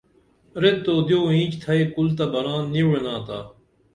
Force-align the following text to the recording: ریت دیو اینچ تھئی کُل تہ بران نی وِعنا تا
ریت 0.61 0.85
دیو 1.07 1.21
اینچ 1.33 1.53
تھئی 1.61 1.83
کُل 1.93 2.07
تہ 2.17 2.25
بران 2.33 2.61
نی 2.73 2.81
وِعنا 2.89 3.15
تا 3.25 3.39